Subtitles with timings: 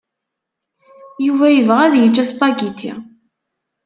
[1.25, 2.91] Yuba yebɣa ad yečč aspagiti.